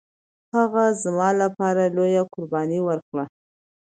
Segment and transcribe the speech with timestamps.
[0.55, 3.25] هغه زما لپاره لويه قرباني ورکړه